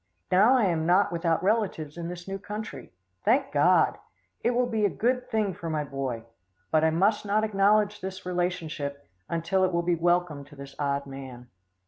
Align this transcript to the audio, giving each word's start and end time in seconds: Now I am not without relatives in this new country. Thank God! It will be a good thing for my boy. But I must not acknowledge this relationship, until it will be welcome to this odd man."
Now 0.31 0.57
I 0.57 0.63
am 0.65 0.87
not 0.87 1.11
without 1.11 1.43
relatives 1.43 1.95
in 1.95 2.09
this 2.09 2.27
new 2.27 2.39
country. 2.39 2.91
Thank 3.23 3.51
God! 3.51 3.99
It 4.43 4.49
will 4.55 4.65
be 4.65 4.83
a 4.83 4.89
good 4.89 5.29
thing 5.29 5.53
for 5.53 5.69
my 5.69 5.83
boy. 5.83 6.23
But 6.71 6.83
I 6.83 6.89
must 6.89 7.23
not 7.23 7.43
acknowledge 7.43 8.01
this 8.01 8.25
relationship, 8.25 9.05
until 9.29 9.63
it 9.63 9.71
will 9.71 9.83
be 9.83 9.93
welcome 9.93 10.43
to 10.45 10.55
this 10.55 10.73
odd 10.79 11.05
man." 11.05 11.49